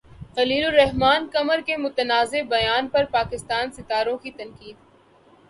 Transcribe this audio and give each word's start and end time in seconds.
خلیل 0.35 0.63
الرحمن 0.65 1.27
قمر 1.33 1.61
کے 1.65 1.77
متنازع 1.77 2.41
بیان 2.49 2.87
پر 2.87 3.05
پاکستانی 3.11 3.71
ستاروں 3.73 4.17
کی 4.17 4.31
تنقید 4.31 4.75